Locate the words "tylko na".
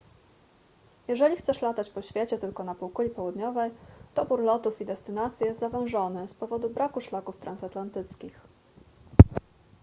2.37-2.75